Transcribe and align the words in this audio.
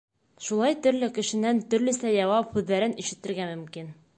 Шулай 0.45 0.77
төрлө 0.85 1.09
кешенән 1.17 1.61
төрлөсә 1.73 2.15
яуап 2.15 2.57
һүҙҙәрен 2.57 2.99
ишетергә 3.05 3.47
мөмкин. 3.53 3.97